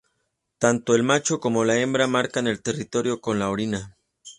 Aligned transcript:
Tanto 0.57 0.95
el 0.95 1.03
macho 1.03 1.39
como 1.39 1.63
la 1.63 1.77
hembra 1.79 2.07
marcan 2.07 2.47
el 2.47 2.63
territorio 2.63 3.21
con 3.21 3.37
la 3.37 3.51
orina. 3.51 3.95